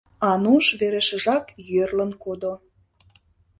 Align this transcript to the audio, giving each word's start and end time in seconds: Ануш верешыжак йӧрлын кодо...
Ануш 0.31 0.65
верешыжак 0.79 1.45
йӧрлын 1.69 2.11
кодо... 2.23 2.53